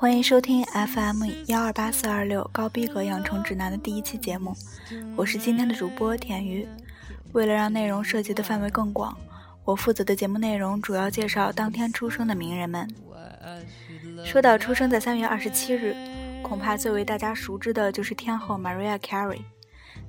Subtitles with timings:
[0.00, 4.56] 欢迎收听 FM 幺二八四二六高逼格养成指南的第一期节目，
[5.14, 6.66] 我是今天的主播田鱼。
[7.32, 9.14] 为了让内容涉及的范围更广，
[9.62, 12.88] 我负责的节目内容主要介绍当天出生的名人们。
[14.24, 15.94] 说到出生在三月二十七日，
[16.42, 19.42] 恐怕最为大家熟知的就是天后 Maria Carey。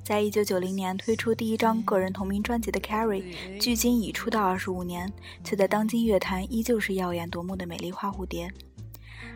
[0.06, 3.24] 在一九九零年推出第一张个人同名专辑的 Carey，
[3.60, 5.12] 距今已出道二十五年，
[5.44, 8.50] 却在当今乐坛依旧是耀眼夺目的美丽花蝴蝶。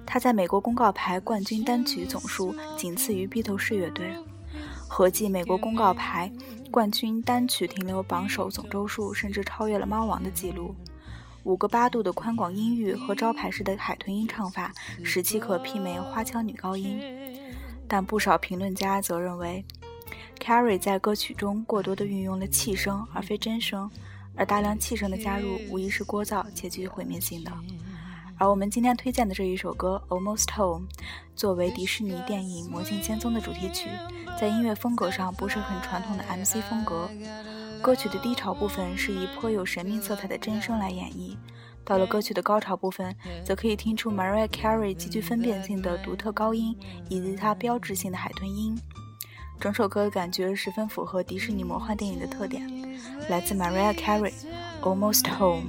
[0.06, 4.14] 他在美国公告牌冠军单曲总数仅次于披头士乐队，
[4.88, 6.32] 合计美国公告牌
[6.72, 10.76] 冠军单曲停留榜首总周数甚至超越了猫王的记录。
[11.44, 14.74] 五个八度的宽广音域和招牌式的海豚音唱法，
[15.04, 17.00] 使其可媲美花腔女高音。
[17.88, 19.64] 但不少评论家则认为。
[20.40, 23.90] Carrie 在歌曲中过多地运用了气声而非真声，
[24.36, 27.52] 而大量气声的加入无疑是聒噪且具有毁灭性的。
[28.38, 30.88] 而我们今天推荐的这一首歌《Almost Home》，
[31.38, 33.88] 作为迪士尼电影《魔镜仙踪》的主题曲，
[34.38, 37.10] 在音乐风格上不是很传统的 MC 风格。
[37.82, 41.38] 歌曲的低潮部分是以颇有神秘色彩的真声来演绎，
[41.86, 46.78] 到了歌曲的高潮部分，则可以听出 Mariah Carey 极具分辨性的独特高音
[47.08, 48.78] 以及她标志性的海豚音。
[49.62, 52.70] 整首歌的感觉十分符合迪士尼魔幻电影的特点，
[53.30, 54.34] 来自 Mariah Carey，
[54.82, 55.64] 《Almost Home》。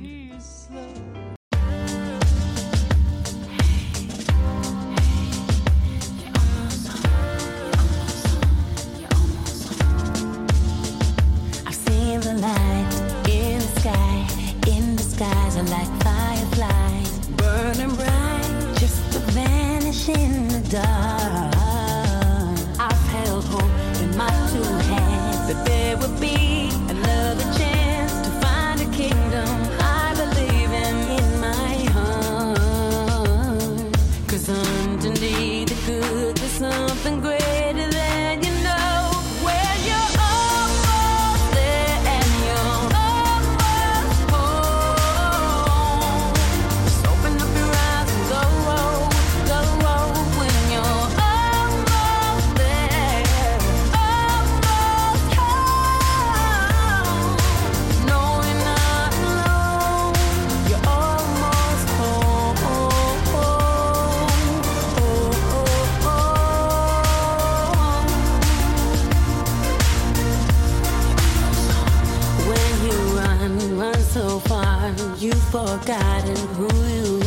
[76.29, 77.26] and royal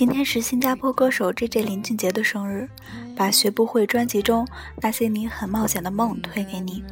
[0.00, 1.62] 今天是新加坡歌手 J.J.
[1.62, 2.66] 林俊杰的生日，
[3.14, 6.82] 把学不会专辑中那些你很冒险的梦推给你，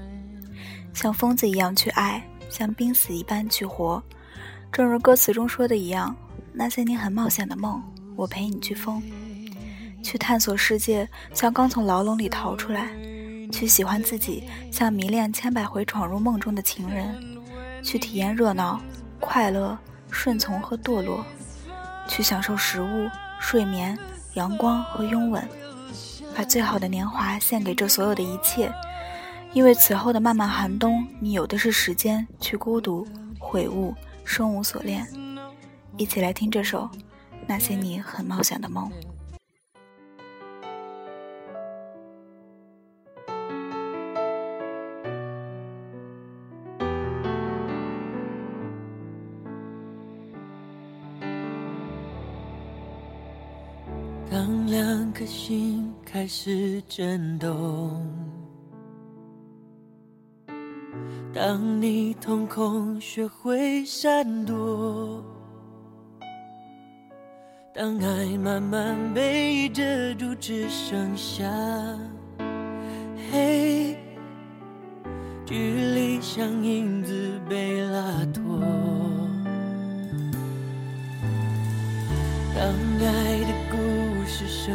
[0.93, 4.03] 像疯子一样去爱，像濒死一般去活。
[4.71, 6.15] 正如歌词中说的一样，
[6.53, 7.83] 那些你很冒险的梦，
[8.15, 9.03] 我陪你去疯，
[10.03, 12.89] 去探索世界，像刚从牢笼里逃出来；
[13.51, 17.07] 去喜欢自己，像迷恋千百回闯入梦中的情人；
[17.83, 18.79] 去体验热闹、
[19.19, 19.79] 快乐、
[20.11, 21.25] 顺从和堕落；
[22.09, 23.09] 去享受食物、
[23.39, 23.97] 睡眠、
[24.35, 25.47] 阳光和拥吻，
[26.35, 28.73] 把最好的年华献给这所有的一切，
[29.53, 33.07] 因为此后的漫漫寒冬，你有的是时间去孤独、
[33.39, 33.95] 悔悟。
[34.25, 35.07] 生无所恋，
[35.97, 36.83] 一起来听这首
[37.47, 38.91] 《那些你很冒险的梦》。
[55.19, 58.07] 颗心开始震动。
[61.35, 65.21] 当你瞳孔学会闪躲，
[67.75, 69.83] 当爱慢慢被遮
[70.15, 71.45] 住，只剩下
[73.33, 73.97] 黑，
[75.45, 75.57] 距
[75.97, 78.61] 离像影子被拉脱。
[82.55, 83.77] 当爱的故
[84.25, 84.75] 事声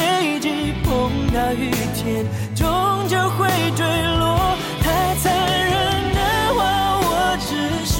[1.01, 2.67] 风大雨天，终
[3.07, 3.83] 究会坠
[4.19, 4.55] 落。
[4.83, 5.73] 太残忍
[6.13, 6.19] 的
[6.53, 6.59] 话
[7.01, 7.49] 我直。
[7.83, 7.97] 说，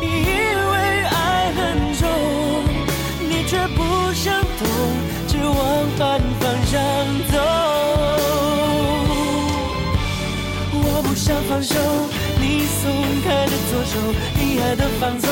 [0.00, 0.06] 因
[0.70, 1.58] 为爱很
[1.98, 2.06] 重，
[3.28, 3.76] 你却不
[4.14, 4.62] 想懂，
[5.26, 5.58] 只往
[5.98, 6.78] 反方向
[7.32, 7.34] 走。
[10.80, 11.74] 我不想放手，
[12.40, 12.80] 你松
[13.24, 13.98] 开的左手，
[14.36, 15.28] 你爱的放纵，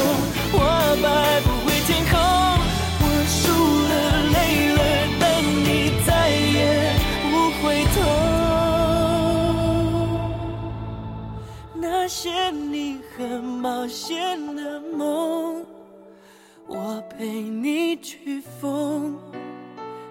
[0.53, 0.59] 我
[1.01, 1.07] 摆
[1.47, 1.49] 不
[13.89, 15.65] 实现的梦，
[16.67, 19.17] 我陪你去疯。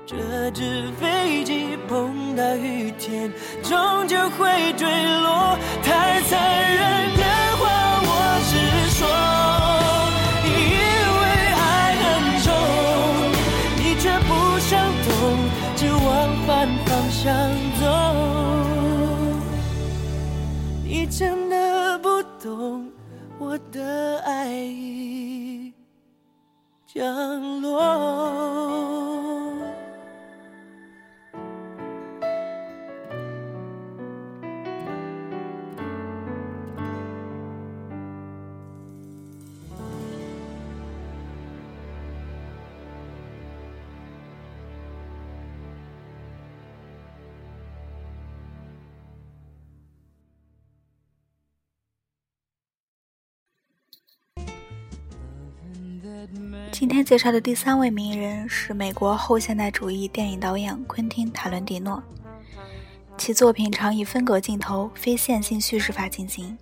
[0.05, 0.15] 这
[0.51, 3.29] 纸飞机碰到雨天，
[3.61, 5.57] 终究会坠落。
[5.83, 7.15] 太残忍
[23.55, 25.73] 我的爱已
[26.85, 28.84] 降落。
[56.71, 62.03] 今天介绍的第三位名人是美国后现代主义电影导演昆汀·塔伦蒂诺。
[63.17, 66.57] 其作品常以分格镜头、非线性叙事法进行。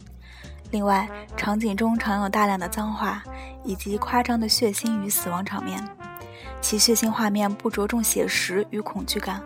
[0.71, 3.23] 另外，场景中常有大量的脏话
[3.63, 5.83] 以及夸张的血腥与死亡场面，
[6.61, 9.41] 其血腥画面不着重写实与恐惧感，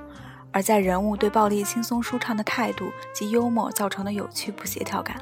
[0.52, 5.18] 而在人物对暴力轻松舒畅的态度及幽默造成的有趣不协调感，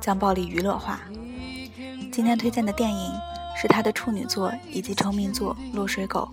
[0.00, 1.00] 将暴力娱乐化。
[2.10, 3.12] 今天推荐的电影
[3.60, 6.26] 是他的处女作以及成名作《落水狗》。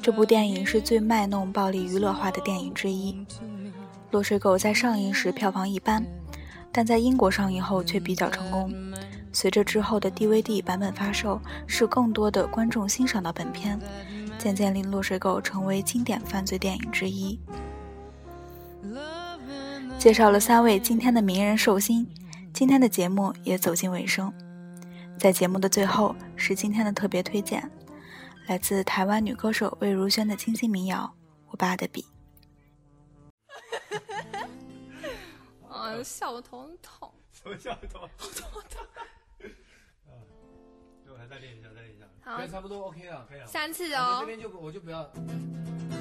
[0.00, 3.12] 这部电影是最卖弄暴力娱乐化的电影之一。
[4.12, 6.06] 《落水狗》在上映时票房一般，
[6.70, 8.72] 但在英国上映后却比较成功。
[9.32, 13.76] 随着之后的 DVD 版本发售，使更多的观众欣赏到本片，
[14.38, 17.40] 渐渐令《落水狗》成为经典犯罪电影之一。
[19.98, 22.06] 介绍了三位今天的名人寿星，
[22.52, 24.32] 今天的节目也走进尾声。
[25.18, 27.68] 在节目的最后是今天的特别推荐，
[28.46, 30.98] 来自台湾女歌手魏如萱的清新民谣
[31.50, 32.06] 《我爸的笔》。
[35.68, 37.12] 啊，笑得头很痛。
[37.34, 38.00] 什么笑头？
[38.16, 38.80] 好痛好痛！
[38.94, 39.02] 啊，
[41.04, 42.06] 对，我还再练一下，再练一下。
[42.22, 43.46] 好，，差不多 OK 了，可以了。
[43.46, 44.26] 三次哦这。
[44.26, 45.04] 边就我就不要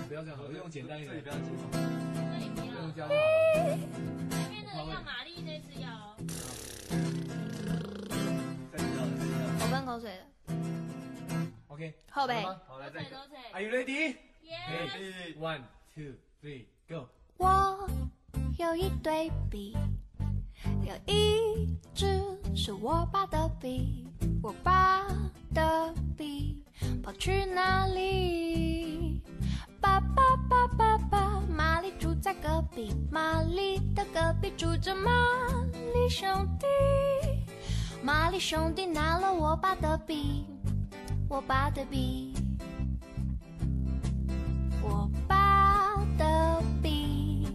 [0.07, 1.69] 不要这样，我用简单一点不，要接嘛。
[2.81, 3.77] 用加就好了。
[4.29, 6.15] 那边的要玛丽，那次要
[9.87, 10.25] 口水了。
[11.69, 13.15] OK，后背好来再一个。
[13.53, 14.17] Are you ready?
[14.41, 15.61] 耶！Okay, one,
[15.95, 17.07] two, three, go.
[17.37, 17.89] 我
[18.57, 19.77] 有一对笔，
[20.83, 22.21] 有一支
[22.53, 24.05] 是我爸的笔，
[24.43, 25.07] 我爸
[25.53, 26.65] 的笔
[27.01, 29.21] 跑去哪里？
[29.79, 35.09] 爸爸爸爸爸，玛丽住在隔壁，玛丽的隔壁住着玛
[35.93, 36.27] 丽兄
[36.59, 36.65] 弟，
[38.07, 40.45] 玛丽兄弟拿了我爸的笔，
[41.27, 42.33] 我爸的笔。
[44.81, 47.45] 我爸的笔，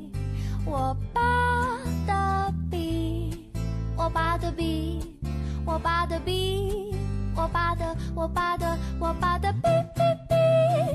[0.67, 3.51] 我爸的笔，
[3.97, 5.17] 我爸的笔，
[5.65, 6.95] 我爸的笔，
[7.35, 9.61] 我爸的，我爸的，我爸的笔
[9.95, 10.35] 笔笔，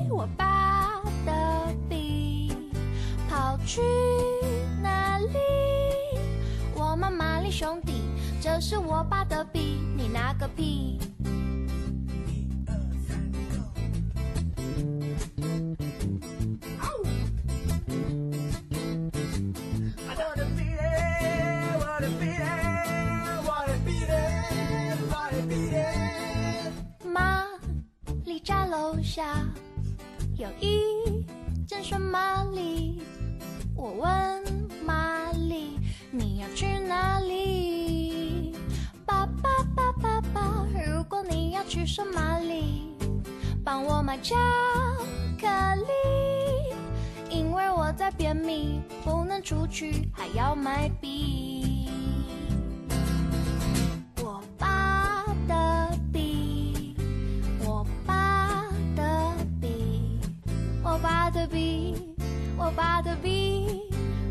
[0.08, 2.52] 我爸的笔
[3.28, 3.82] 跑去
[4.80, 5.36] 哪里？
[6.76, 7.94] 我们玛丽兄弟，
[8.40, 10.98] 这是我爸的笔，你拿个屁！
[27.04, 27.44] 玛
[28.24, 29.44] 丽家楼下
[30.36, 30.87] 有一
[44.08, 44.34] 买巧
[45.38, 45.46] 克
[45.84, 45.92] 力，
[47.28, 51.90] 因为我在便秘，不能出去，还要买笔。
[54.16, 56.96] 我爸的笔，
[57.62, 58.64] 我爸
[58.96, 60.18] 的笔，
[60.82, 61.94] 我爸的笔，
[62.56, 63.82] 我爸的笔，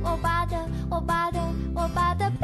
[0.01, 0.57] 我爸的，
[0.89, 1.39] 我爸的，
[1.75, 2.37] 我爸的笔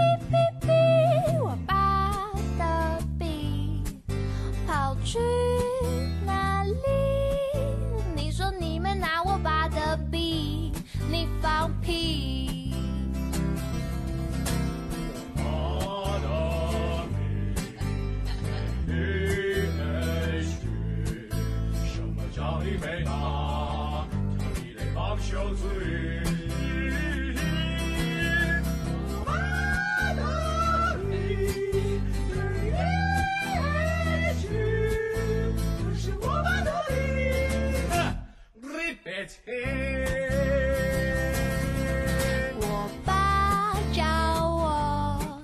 [42.59, 44.03] 我爸叫
[44.49, 45.41] 我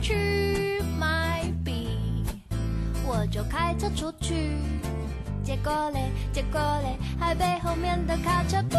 [0.00, 2.24] 去买笔，
[3.04, 4.52] 我就开车出去。
[5.42, 8.76] 结果嘞，结果嘞，还被后面的卡车逼